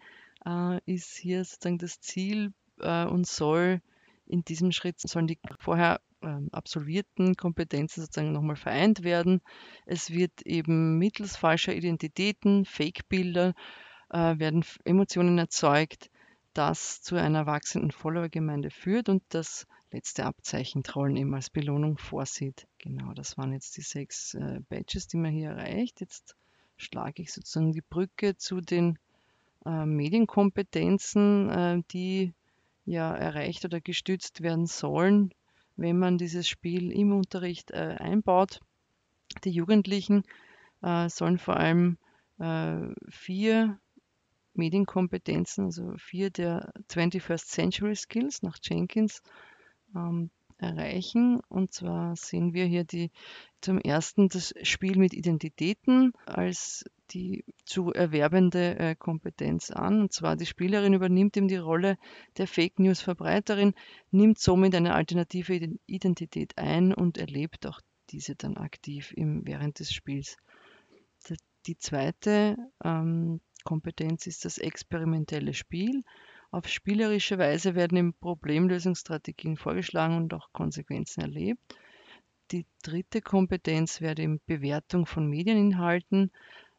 ist 0.85 1.17
hier 1.17 1.43
sozusagen 1.43 1.77
das 1.77 1.99
Ziel 1.99 2.53
äh, 2.79 3.05
und 3.05 3.27
soll 3.27 3.81
in 4.25 4.43
diesem 4.43 4.71
Schritt 4.71 4.99
sollen 4.99 5.27
die 5.27 5.37
vorher 5.59 5.99
ähm, 6.21 6.49
absolvierten 6.51 7.35
Kompetenzen 7.35 8.01
sozusagen 8.01 8.31
nochmal 8.31 8.55
vereint 8.55 9.03
werden. 9.03 9.41
Es 9.85 10.11
wird 10.11 10.41
eben 10.43 10.97
mittels 10.97 11.35
falscher 11.35 11.75
Identitäten, 11.75 12.65
Fake-Bilder, 12.65 13.53
äh, 14.09 14.39
werden 14.39 14.63
Emotionen 14.85 15.37
erzeugt, 15.37 16.09
das 16.53 17.01
zu 17.01 17.15
einer 17.15 17.45
wachsenden 17.45 17.91
Follower-Gemeinde 17.91 18.69
führt 18.69 19.09
und 19.09 19.23
das 19.29 19.67
letzte 19.91 20.25
Abzeichen 20.25 20.83
Trollen 20.83 21.17
eben 21.17 21.33
als 21.33 21.49
Belohnung 21.49 21.97
vorsieht. 21.97 22.67
Genau, 22.77 23.13
das 23.13 23.37
waren 23.37 23.53
jetzt 23.53 23.75
die 23.77 23.81
sechs 23.81 24.33
äh, 24.35 24.59
Badges, 24.69 25.07
die 25.07 25.17
man 25.17 25.31
hier 25.31 25.49
erreicht. 25.49 26.01
Jetzt 26.01 26.35
schlage 26.77 27.21
ich 27.21 27.33
sozusagen 27.33 27.73
die 27.73 27.81
Brücke 27.81 28.37
zu 28.37 28.61
den 28.61 28.97
äh, 29.65 29.85
Medienkompetenzen, 29.85 31.49
äh, 31.49 31.81
die 31.91 32.33
ja 32.85 33.15
erreicht 33.15 33.65
oder 33.65 33.81
gestützt 33.81 34.41
werden 34.41 34.65
sollen 34.65 35.33
wenn 35.81 35.97
man 35.97 36.17
dieses 36.17 36.47
Spiel 36.47 36.91
im 36.91 37.11
Unterricht 37.11 37.71
äh, 37.71 37.95
einbaut. 37.99 38.59
Die 39.43 39.51
Jugendlichen 39.51 40.23
äh, 40.81 41.09
sollen 41.09 41.37
vor 41.37 41.57
allem 41.57 41.97
äh, 42.39 42.77
vier 43.09 43.79
Medienkompetenzen, 44.53 45.65
also 45.65 45.93
vier 45.97 46.29
der 46.29 46.73
21st 46.89 47.47
Century 47.47 47.95
Skills 47.95 48.41
nach 48.41 48.57
Jenkins 48.61 49.21
ähm, 49.95 50.29
erreichen. 50.61 51.39
Und 51.49 51.73
zwar 51.73 52.15
sehen 52.15 52.53
wir 52.53 52.65
hier 52.65 52.83
die 52.83 53.11
zum 53.61 53.79
ersten 53.79 54.29
das 54.29 54.53
Spiel 54.63 54.97
mit 54.97 55.13
Identitäten 55.13 56.13
als 56.25 56.85
die 57.11 57.43
zu 57.65 57.91
erwerbende 57.91 58.79
äh, 58.79 58.95
Kompetenz 58.95 59.71
an. 59.71 60.01
Und 60.01 60.13
zwar 60.13 60.35
die 60.35 60.45
Spielerin 60.45 60.93
übernimmt 60.93 61.35
eben 61.37 61.47
die 61.47 61.57
Rolle 61.57 61.97
der 62.37 62.47
Fake 62.47 62.79
News 62.79 63.01
Verbreiterin, 63.01 63.73
nimmt 64.11 64.39
somit 64.39 64.73
eine 64.75 64.93
alternative 64.93 65.77
Identität 65.85 66.57
ein 66.57 66.93
und 66.93 67.17
erlebt 67.17 67.67
auch 67.67 67.81
diese 68.09 68.35
dann 68.35 68.57
aktiv 68.57 69.13
im, 69.15 69.45
während 69.45 69.79
des 69.79 69.93
Spiels. 69.93 70.37
Die 71.67 71.77
zweite 71.77 72.57
ähm, 72.83 73.39
Kompetenz 73.63 74.25
ist 74.25 74.45
das 74.45 74.57
experimentelle 74.57 75.53
Spiel. 75.53 76.03
Auf 76.51 76.67
spielerische 76.67 77.37
Weise 77.37 77.75
werden 77.75 77.97
eben 77.97 78.13
Problemlösungsstrategien 78.13 79.55
vorgeschlagen 79.55 80.17
und 80.17 80.33
auch 80.33 80.51
Konsequenzen 80.51 81.21
erlebt. 81.21 81.61
Die 82.51 82.65
dritte 82.83 83.21
Kompetenz 83.21 84.01
wäre 84.01 84.15
die 84.15 84.37
Bewertung 84.45 85.05
von 85.05 85.27
Medieninhalten. 85.27 86.29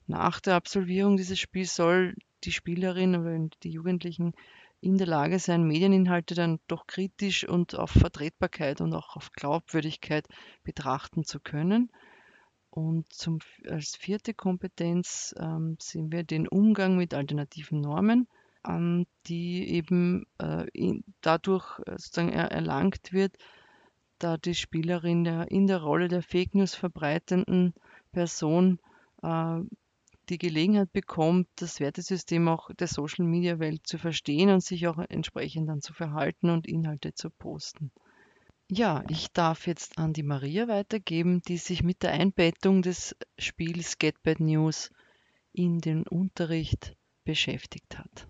Nach 0.06 0.40
der 0.40 0.56
Absolvierung 0.56 1.16
dieses 1.16 1.38
Spiels 1.38 1.74
soll 1.74 2.14
die 2.44 2.52
Spielerin 2.52 3.16
oder 3.16 3.48
die 3.62 3.70
Jugendlichen 3.70 4.34
in 4.82 4.98
der 4.98 5.06
Lage 5.06 5.38
sein, 5.38 5.66
Medieninhalte 5.66 6.34
dann 6.34 6.58
doch 6.66 6.86
kritisch 6.86 7.48
und 7.48 7.74
auf 7.74 7.92
Vertretbarkeit 7.92 8.82
und 8.82 8.92
auch 8.92 9.16
auf 9.16 9.32
Glaubwürdigkeit 9.32 10.26
betrachten 10.64 11.24
zu 11.24 11.40
können. 11.40 11.90
Und 12.68 13.10
zum, 13.10 13.38
als 13.66 13.96
vierte 13.96 14.34
Kompetenz 14.34 15.34
ähm, 15.38 15.76
sehen 15.80 16.12
wir 16.12 16.24
den 16.24 16.46
Umgang 16.48 16.96
mit 16.96 17.14
alternativen 17.14 17.80
Normen, 17.80 18.28
die 19.26 19.68
eben 19.68 20.26
äh, 20.38 20.66
dadurch 21.20 21.78
äh, 21.80 21.92
sozusagen 21.92 22.30
er, 22.30 22.50
erlangt 22.52 23.12
wird, 23.12 23.36
da 24.18 24.36
die 24.36 24.54
Spielerin 24.54 25.24
in 25.24 25.66
der 25.66 25.82
Rolle 25.82 26.08
der 26.08 26.22
Fake 26.22 26.54
News 26.54 26.74
verbreitenden 26.74 27.74
Person 28.12 28.78
äh, 29.22 29.60
die 30.28 30.38
Gelegenheit 30.38 30.92
bekommt, 30.92 31.48
das 31.56 31.80
Wertesystem 31.80 32.46
auch 32.48 32.70
der 32.74 32.86
Social-Media-Welt 32.86 33.86
zu 33.86 33.98
verstehen 33.98 34.50
und 34.50 34.62
sich 34.62 34.86
auch 34.86 34.98
entsprechend 34.98 35.68
dann 35.68 35.82
zu 35.82 35.92
verhalten 35.92 36.50
und 36.50 36.66
Inhalte 36.66 37.14
zu 37.14 37.30
posten. 37.30 37.90
Ja, 38.70 39.04
ich 39.10 39.30
darf 39.32 39.66
jetzt 39.66 39.98
an 39.98 40.12
die 40.12 40.22
Maria 40.22 40.68
weitergeben, 40.68 41.42
die 41.42 41.58
sich 41.58 41.82
mit 41.82 42.02
der 42.02 42.12
Einbettung 42.12 42.82
des 42.82 43.16
Spiels 43.36 43.98
Get 43.98 44.22
Bad 44.22 44.40
News 44.40 44.90
in 45.52 45.80
den 45.80 46.06
Unterricht 46.06 46.96
beschäftigt 47.24 47.98
hat. 47.98 48.26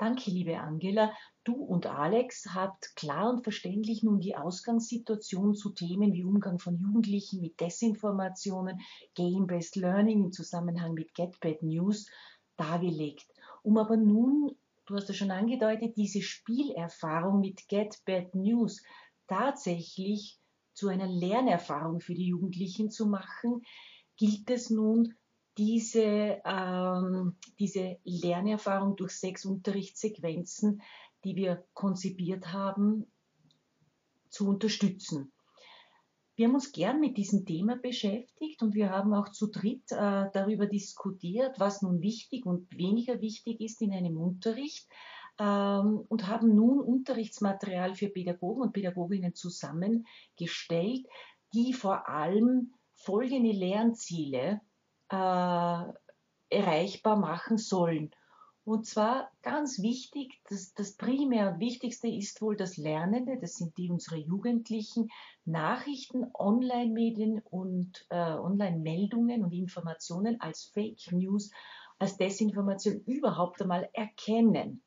Danke, 0.00 0.30
liebe 0.30 0.58
Angela. 0.58 1.12
Du 1.44 1.54
und 1.54 1.86
Alex 1.86 2.54
habt 2.54 2.96
klar 2.96 3.30
und 3.30 3.42
verständlich 3.42 4.02
nun 4.02 4.18
die 4.20 4.34
Ausgangssituation 4.34 5.54
zu 5.54 5.70
Themen 5.70 6.14
wie 6.14 6.24
Umgang 6.24 6.58
von 6.58 6.78
Jugendlichen 6.78 7.40
mit 7.40 7.60
Desinformationen, 7.60 8.80
Game-Based 9.14 9.76
Learning 9.76 10.24
im 10.24 10.32
Zusammenhang 10.32 10.94
mit 10.94 11.14
Get 11.14 11.38
Bad 11.40 11.62
News 11.62 12.06
dargelegt. 12.56 13.26
Um 13.62 13.76
aber 13.76 13.96
nun, 13.98 14.56
du 14.86 14.94
hast 14.94 15.10
es 15.10 15.16
schon 15.16 15.30
angedeutet, 15.30 15.96
diese 15.96 16.22
Spielerfahrung 16.22 17.40
mit 17.40 17.68
Get 17.68 18.02
Bad 18.06 18.34
News 18.34 18.82
tatsächlich 19.28 20.38
zu 20.72 20.88
einer 20.88 21.08
Lernerfahrung 21.08 22.00
für 22.00 22.14
die 22.14 22.26
Jugendlichen 22.26 22.90
zu 22.90 23.06
machen, 23.06 23.62
gilt 24.16 24.50
es 24.50 24.70
nun, 24.70 25.14
diese, 25.60 26.40
ähm, 26.42 27.36
diese 27.58 27.98
Lernerfahrung 28.04 28.96
durch 28.96 29.12
sechs 29.12 29.44
Unterrichtssequenzen, 29.44 30.80
die 31.22 31.36
wir 31.36 31.66
konzipiert 31.74 32.50
haben, 32.54 33.12
zu 34.30 34.48
unterstützen. 34.48 35.32
Wir 36.34 36.46
haben 36.46 36.54
uns 36.54 36.72
gern 36.72 36.98
mit 36.98 37.18
diesem 37.18 37.44
Thema 37.44 37.76
beschäftigt 37.76 38.62
und 38.62 38.74
wir 38.74 38.88
haben 38.88 39.12
auch 39.12 39.28
zu 39.28 39.48
dritt 39.48 39.92
äh, 39.92 40.30
darüber 40.32 40.64
diskutiert, 40.64 41.60
was 41.60 41.82
nun 41.82 42.00
wichtig 42.00 42.46
und 42.46 42.74
weniger 42.74 43.20
wichtig 43.20 43.60
ist 43.60 43.82
in 43.82 43.92
einem 43.92 44.16
Unterricht 44.16 44.88
ähm, 45.38 46.06
und 46.08 46.26
haben 46.26 46.56
nun 46.56 46.80
Unterrichtsmaterial 46.80 47.94
für 47.94 48.08
Pädagogen 48.08 48.62
und 48.62 48.72
Pädagoginnen 48.72 49.34
zusammengestellt, 49.34 51.06
die 51.52 51.74
vor 51.74 52.08
allem 52.08 52.72
folgende 52.94 53.52
Lernziele 53.52 54.62
erreichbar 55.10 57.16
machen 57.16 57.58
sollen. 57.58 58.10
Und 58.64 58.86
zwar 58.86 59.30
ganz 59.42 59.82
wichtig, 59.82 60.40
das, 60.48 60.74
das 60.74 60.96
primär 60.96 61.52
und 61.52 61.60
wichtigste 61.60 62.08
ist 62.08 62.42
wohl, 62.42 62.56
dass 62.56 62.76
Lernende, 62.76 63.38
das 63.40 63.54
sind 63.54 63.76
die 63.78 63.90
unsere 63.90 64.16
Jugendlichen, 64.16 65.08
Nachrichten, 65.44 66.30
Online-Medien 66.34 67.40
und 67.40 68.06
äh, 68.10 68.16
Online-Meldungen 68.16 69.44
und 69.44 69.52
Informationen 69.52 70.40
als 70.40 70.64
Fake 70.64 71.10
News, 71.10 71.50
als 71.98 72.16
Desinformation 72.16 73.00
überhaupt 73.06 73.62
einmal 73.62 73.88
erkennen. 73.92 74.82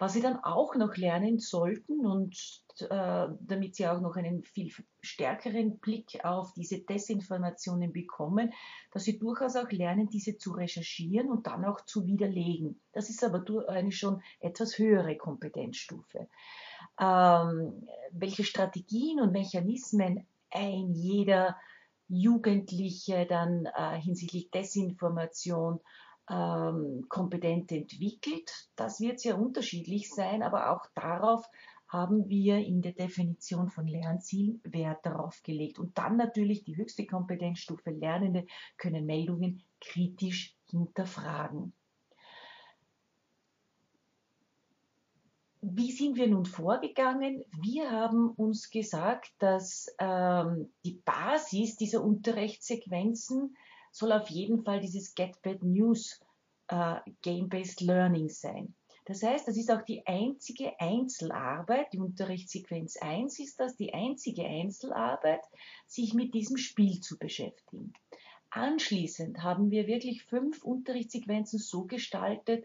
Was 0.00 0.14
sie 0.14 0.22
dann 0.22 0.42
auch 0.42 0.74
noch 0.76 0.96
lernen 0.96 1.38
sollten 1.38 2.06
und 2.06 2.34
äh, 2.80 3.28
damit 3.38 3.76
sie 3.76 3.86
auch 3.86 4.00
noch 4.00 4.16
einen 4.16 4.42
viel 4.44 4.72
stärkeren 5.02 5.78
Blick 5.78 6.24
auf 6.24 6.54
diese 6.54 6.78
Desinformationen 6.78 7.92
bekommen, 7.92 8.54
dass 8.92 9.04
sie 9.04 9.18
durchaus 9.18 9.56
auch 9.56 9.70
lernen, 9.70 10.08
diese 10.08 10.38
zu 10.38 10.52
recherchieren 10.52 11.28
und 11.28 11.46
dann 11.46 11.66
auch 11.66 11.84
zu 11.84 12.06
widerlegen. 12.06 12.80
Das 12.92 13.10
ist 13.10 13.22
aber 13.22 13.44
eine 13.68 13.92
schon 13.92 14.22
etwas 14.40 14.78
höhere 14.78 15.18
Kompetenzstufe. 15.18 16.28
Ähm, 16.98 17.86
welche 18.10 18.44
Strategien 18.44 19.20
und 19.20 19.32
Mechanismen 19.32 20.26
ein 20.50 20.94
jeder 20.94 21.58
Jugendliche 22.08 23.26
dann 23.26 23.66
äh, 23.66 24.00
hinsichtlich 24.00 24.50
Desinformation 24.50 25.78
ähm, 26.30 27.06
kompetent 27.08 27.72
entwickelt. 27.72 28.50
Das 28.76 29.00
wird 29.00 29.20
sehr 29.20 29.38
unterschiedlich 29.38 30.10
sein, 30.10 30.42
aber 30.42 30.70
auch 30.70 30.86
darauf 30.94 31.44
haben 31.88 32.28
wir 32.28 32.58
in 32.58 32.82
der 32.82 32.92
Definition 32.92 33.68
von 33.68 33.86
Lernzielen 33.86 34.60
Wert 34.64 35.04
darauf 35.04 35.42
gelegt. 35.42 35.80
Und 35.80 35.98
dann 35.98 36.16
natürlich 36.16 36.62
die 36.62 36.76
höchste 36.76 37.04
Kompetenzstufe 37.04 37.90
Lernende 37.90 38.46
können 38.76 39.06
Meldungen 39.06 39.64
kritisch 39.80 40.56
hinterfragen. 40.70 41.72
Wie 45.62 45.90
sind 45.90 46.16
wir 46.16 46.28
nun 46.28 46.46
vorgegangen? 46.46 47.44
Wir 47.60 47.90
haben 47.90 48.30
uns 48.30 48.70
gesagt, 48.70 49.30
dass 49.40 49.94
ähm, 49.98 50.72
die 50.84 51.02
Basis 51.04 51.76
dieser 51.76 52.02
Unterrichtssequenzen 52.02 53.56
soll 53.90 54.12
auf 54.12 54.28
jeden 54.28 54.62
Fall 54.62 54.80
dieses 54.80 55.14
Get 55.14 55.40
Bad 55.42 55.62
News 55.62 56.20
äh, 56.68 56.96
Game-Based 57.22 57.80
Learning 57.80 58.28
sein. 58.28 58.74
Das 59.06 59.22
heißt, 59.22 59.48
das 59.48 59.56
ist 59.56 59.70
auch 59.72 59.82
die 59.82 60.06
einzige 60.06 60.78
Einzelarbeit, 60.78 61.92
die 61.92 61.98
Unterrichtssequenz 61.98 62.96
1 62.96 63.40
ist 63.40 63.58
das, 63.58 63.76
die 63.76 63.92
einzige 63.92 64.44
Einzelarbeit, 64.44 65.40
sich 65.86 66.14
mit 66.14 66.32
diesem 66.34 66.56
Spiel 66.56 67.00
zu 67.00 67.18
beschäftigen. 67.18 67.92
Anschließend 68.50 69.42
haben 69.42 69.70
wir 69.70 69.86
wirklich 69.86 70.24
fünf 70.24 70.62
Unterrichtssequenzen 70.62 71.58
so 71.58 71.84
gestaltet, 71.84 72.64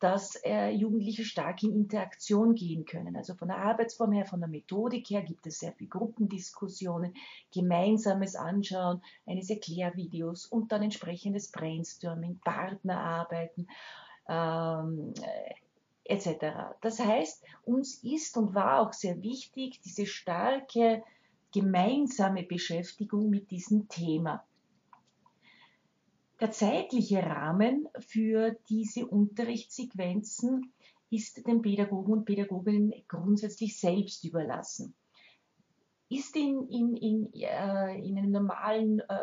dass 0.00 0.34
äh, 0.44 0.70
Jugendliche 0.70 1.24
stark 1.24 1.62
in 1.62 1.74
Interaktion 1.74 2.54
gehen 2.54 2.86
können. 2.86 3.16
Also 3.16 3.34
von 3.34 3.48
der 3.48 3.58
Arbeitsform 3.58 4.12
her, 4.12 4.24
von 4.24 4.40
der 4.40 4.48
Methodik 4.48 5.10
her 5.10 5.22
gibt 5.22 5.46
es 5.46 5.58
sehr 5.58 5.72
viele 5.72 5.90
Gruppendiskussionen, 5.90 7.14
gemeinsames 7.54 8.34
Anschauen 8.34 9.02
eines 9.26 9.50
Erklärvideos 9.50 10.46
und 10.46 10.72
dann 10.72 10.82
entsprechendes 10.82 11.52
Brainstorming, 11.52 12.40
Partnerarbeiten 12.42 13.68
ähm, 14.28 15.12
äh, 15.22 16.14
etc. 16.14 16.76
Das 16.80 16.98
heißt, 16.98 17.44
uns 17.64 18.02
ist 18.02 18.36
und 18.38 18.54
war 18.54 18.80
auch 18.80 18.94
sehr 18.94 19.22
wichtig 19.22 19.80
diese 19.82 20.06
starke 20.06 21.02
gemeinsame 21.52 22.42
Beschäftigung 22.42 23.28
mit 23.28 23.50
diesem 23.50 23.88
Thema. 23.88 24.44
Der 26.40 26.52
zeitliche 26.52 27.22
Rahmen 27.22 27.86
für 27.98 28.56
diese 28.70 29.06
Unterrichtssequenzen 29.06 30.72
ist 31.10 31.46
den 31.46 31.60
Pädagogen 31.60 32.12
und 32.14 32.24
Pädagoginnen 32.24 32.94
grundsätzlich 33.08 33.78
selbst 33.78 34.24
überlassen. 34.24 34.94
Ist 36.08 36.34
in, 36.36 36.66
in, 36.70 36.96
in, 36.96 37.32
äh, 37.34 37.94
in 37.98 38.16
einem 38.16 38.30
normalen 38.30 39.00
äh, 39.00 39.18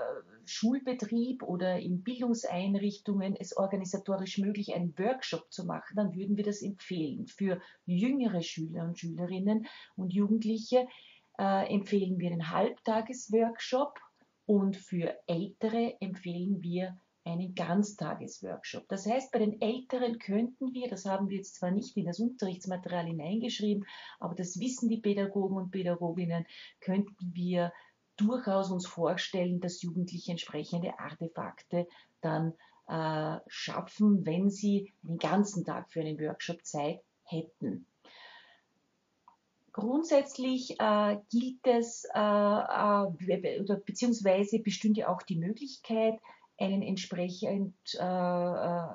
Schulbetrieb 0.45 1.41
oder 1.41 1.79
in 1.79 2.03
Bildungseinrichtungen 2.03 3.35
es 3.35 3.57
organisatorisch 3.57 4.37
möglich, 4.37 4.75
einen 4.75 4.95
Workshop 4.99 5.51
zu 5.51 5.65
machen, 5.65 5.95
dann 5.95 6.13
würden 6.13 6.37
wir 6.37 6.43
das 6.43 6.61
empfehlen. 6.61 7.25
Für 7.25 7.59
jüngere 7.87 8.43
Schüler 8.43 8.83
und 8.83 8.99
Schülerinnen 8.99 9.65
und 9.95 10.13
Jugendliche 10.13 10.87
äh, 11.39 11.73
empfehlen 11.73 12.19
wir 12.19 12.29
einen 12.31 12.51
Halbtagesworkshop 12.51 13.99
und 14.45 14.77
für 14.77 15.17
Ältere 15.25 15.97
empfehlen 15.99 16.61
wir 16.61 16.95
einen 17.27 17.55
Ganztagesworkshop. 17.55 18.87
Das 18.87 19.05
heißt, 19.05 19.31
bei 19.31 19.39
den 19.39 19.61
Älteren 19.61 20.19
könnten 20.19 20.73
wir, 20.73 20.87
das 20.89 21.05
haben 21.05 21.29
wir 21.29 21.37
jetzt 21.37 21.55
zwar 21.55 21.71
nicht 21.71 21.95
in 21.97 22.05
das 22.05 22.19
Unterrichtsmaterial 22.19 23.05
hineingeschrieben, 23.05 23.85
aber 24.19 24.35
das 24.35 24.59
wissen 24.59 24.89
die 24.89 25.01
Pädagogen 25.01 25.57
und 25.57 25.71
Pädagoginnen, 25.71 26.45
könnten 26.79 27.33
wir 27.33 27.71
durchaus 28.15 28.71
uns 28.71 28.87
vorstellen, 28.87 29.59
dass 29.59 29.81
Jugendliche 29.81 30.31
entsprechende 30.31 30.99
Artefakte 30.99 31.87
dann 32.21 32.53
äh, 32.87 33.39
schaffen, 33.47 34.25
wenn 34.25 34.49
sie 34.49 34.93
einen 35.07 35.17
ganzen 35.17 35.65
Tag 35.65 35.91
für 35.91 36.01
einen 36.01 36.19
Workshop 36.19 36.65
Zeit 36.65 37.01
hätten. 37.23 37.85
Grundsätzlich 39.73 40.79
äh, 40.79 41.17
gilt 41.29 41.67
es, 41.67 42.07
äh, 42.15 42.19
äh, 42.19 43.77
beziehungsweise 43.85 44.59
bestünde 44.59 45.07
auch 45.07 45.21
die 45.21 45.35
Möglichkeit, 45.35 46.19
einen 46.57 46.81
entsprechend 46.81 47.75
äh, 47.99 48.03
äh, 48.03 48.87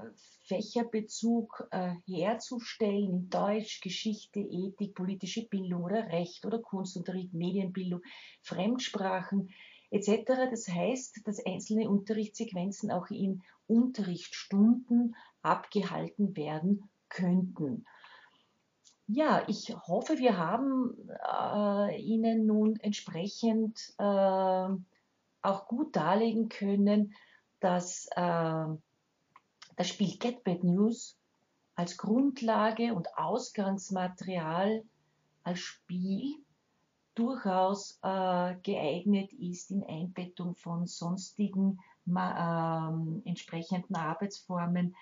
Fächerbezug 0.44 1.68
äh, 1.70 1.94
herzustellen 2.06 3.10
in 3.10 3.30
Deutsch, 3.30 3.80
Geschichte, 3.80 4.40
Ethik, 4.40 4.94
politische 4.94 5.46
Bildung 5.46 5.84
oder 5.84 6.08
Recht 6.08 6.44
oder 6.44 6.58
Kunstunterricht, 6.58 7.32
Medienbildung, 7.32 8.02
Fremdsprachen 8.42 9.50
etc. 9.90 10.24
Das 10.50 10.68
heißt, 10.68 11.20
dass 11.24 11.44
einzelne 11.44 11.88
Unterrichtssequenzen 11.88 12.90
auch 12.90 13.10
in 13.10 13.42
Unterrichtsstunden 13.66 15.14
abgehalten 15.42 16.36
werden 16.36 16.88
könnten. 17.08 17.84
Ja, 19.06 19.44
ich 19.46 19.74
hoffe, 19.86 20.18
wir 20.18 20.38
haben 20.38 20.96
äh, 21.08 22.00
Ihnen 22.00 22.46
nun 22.46 22.76
entsprechend 22.80 23.94
äh, 23.98 24.68
auch 25.42 25.66
gut 25.66 25.94
darlegen 25.96 26.48
können, 26.48 27.14
dass 27.62 28.08
äh, 28.16 28.66
das 29.76 29.88
Spiel 29.88 30.18
Get 30.18 30.44
Bad 30.44 30.64
News 30.64 31.16
als 31.74 31.96
Grundlage 31.96 32.94
und 32.94 33.16
Ausgangsmaterial 33.16 34.84
als 35.44 35.60
Spiel 35.60 36.36
durchaus 37.14 37.98
äh, 38.02 38.54
geeignet 38.62 39.32
ist 39.34 39.70
in 39.70 39.84
Einbettung 39.84 40.54
von 40.54 40.86
sonstigen 40.86 41.78
äh, 42.06 43.28
entsprechenden 43.28 43.96
Arbeitsformen, 43.96 44.96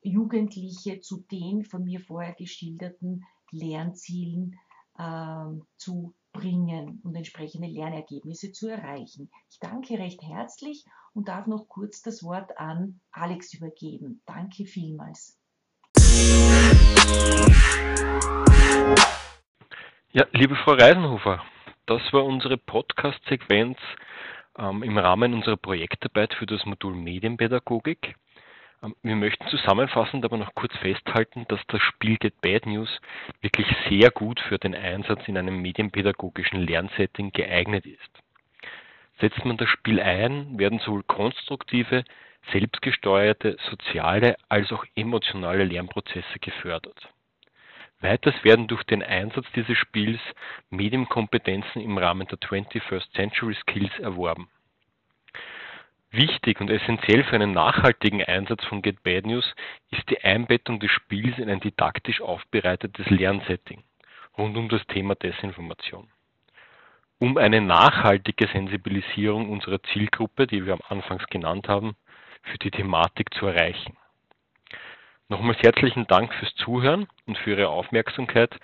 Jugendliche 0.00 1.00
zu 1.00 1.18
den 1.30 1.64
von 1.64 1.84
mir 1.84 2.00
vorher 2.00 2.34
geschilderten 2.34 3.24
Lernzielen 3.50 4.58
äh, 4.96 5.60
zu 5.76 6.14
bringen 6.34 7.00
und 7.02 7.14
entsprechende 7.14 7.68
Lernergebnisse 7.68 8.52
zu 8.52 8.68
erreichen. 8.68 9.30
Ich 9.50 9.58
danke 9.60 9.98
recht 9.98 10.20
herzlich 10.22 10.84
und 11.14 11.28
darf 11.28 11.46
noch 11.46 11.66
kurz 11.68 12.02
das 12.02 12.22
Wort 12.22 12.58
an 12.58 13.00
Alex 13.12 13.54
übergeben. 13.54 14.20
Danke 14.26 14.66
vielmals. 14.66 15.40
Ja, 20.12 20.26
liebe 20.32 20.56
Frau 20.56 20.72
Reisenhofer, 20.72 21.42
das 21.86 22.02
war 22.12 22.24
unsere 22.24 22.58
Podcast-Sequenz 22.58 23.78
ähm, 24.58 24.82
im 24.82 24.98
Rahmen 24.98 25.34
unserer 25.34 25.56
Projektarbeit 25.56 26.34
für 26.34 26.46
das 26.46 26.64
Modul 26.66 26.94
Medienpädagogik. 26.94 28.16
Ähm, 28.84 28.94
wir 29.02 29.16
möchten 29.16 29.46
zusammenfassend 29.48 30.24
aber 30.24 30.36
noch 30.36 30.54
kurz 30.54 30.76
festhalten, 30.78 31.46
dass 31.48 31.60
das 31.68 31.80
Spiel 31.82 32.16
Get 32.18 32.40
Bad 32.40 32.66
News 32.66 33.00
wirklich 33.40 33.66
sehr 33.88 34.10
gut 34.10 34.40
für 34.40 34.58
den 34.58 34.74
Einsatz 34.74 35.26
in 35.26 35.38
einem 35.38 35.60
medienpädagogischen 35.60 36.60
Lernsetting 36.60 37.32
geeignet 37.32 37.86
ist. 37.86 38.22
Setzt 39.20 39.44
man 39.44 39.56
das 39.56 39.68
Spiel 39.68 40.00
ein, 40.00 40.58
werden 40.58 40.80
sowohl 40.80 41.04
konstruktive, 41.04 42.04
selbstgesteuerte, 42.52 43.56
soziale 43.70 44.36
als 44.48 44.70
auch 44.72 44.84
emotionale 44.96 45.64
Lernprozesse 45.64 46.38
gefördert. 46.40 47.08
Weiters 48.00 48.34
werden 48.44 48.66
durch 48.66 48.82
den 48.84 49.02
Einsatz 49.02 49.46
dieses 49.54 49.78
Spiels 49.78 50.20
Medienkompetenzen 50.68 51.80
im 51.80 51.96
Rahmen 51.96 52.26
der 52.26 52.38
21st 52.38 53.12
Century 53.14 53.54
Skills 53.54 53.98
erworben. 54.00 54.50
Wichtig 56.16 56.60
und 56.60 56.70
essentiell 56.70 57.24
für 57.24 57.34
einen 57.34 57.50
nachhaltigen 57.50 58.22
Einsatz 58.22 58.64
von 58.66 58.82
Get 58.82 59.02
Bad 59.02 59.26
News 59.26 59.52
ist 59.90 60.08
die 60.08 60.22
Einbettung 60.22 60.78
des 60.78 60.92
Spiels 60.92 61.36
in 61.38 61.50
ein 61.50 61.58
didaktisch 61.58 62.20
aufbereitetes 62.20 63.10
Lernsetting 63.10 63.82
rund 64.38 64.56
um 64.56 64.68
das 64.68 64.86
Thema 64.86 65.16
Desinformation. 65.16 66.08
Um 67.18 67.36
eine 67.36 67.60
nachhaltige 67.60 68.46
Sensibilisierung 68.46 69.50
unserer 69.50 69.82
Zielgruppe, 69.92 70.46
die 70.46 70.64
wir 70.64 70.74
am 70.74 70.82
Anfangs 70.88 71.26
genannt 71.26 71.66
haben, 71.66 71.96
für 72.42 72.58
die 72.58 72.70
Thematik 72.70 73.34
zu 73.34 73.46
erreichen. 73.46 73.96
Nochmals 75.28 75.58
herzlichen 75.62 76.06
Dank 76.06 76.32
fürs 76.34 76.54
Zuhören 76.54 77.08
und 77.26 77.38
für 77.38 77.50
Ihre 77.50 77.70
Aufmerksamkeit 77.70 78.54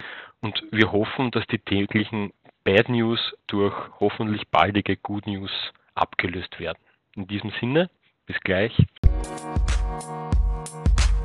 und 0.41 0.63
wir 0.71 0.93
hoffen, 0.93 1.33
dass 1.33 1.49
die 1.49 1.59
täglichen 1.59 2.33
Bad 2.63 2.89
News 2.89 3.35
durch 3.49 3.75
hoffentlich 3.99 4.47
baldige 4.51 4.97
Good 4.97 5.27
News 5.27 5.51
abgelöst 5.97 6.61
werden. 6.61 6.79
In 7.17 7.27
diesem 7.27 7.51
Sinne, 7.61 7.91
bis 8.27 8.39
gleich. 8.41 8.77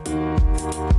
Musik 0.07 0.95